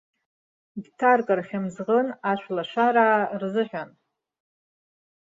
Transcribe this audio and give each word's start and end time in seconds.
Дҭаркыр 0.83 1.39
хьымӡӷын 1.47 2.07
ашәлашараа 2.31 3.19
рзыҳәан. 3.41 3.89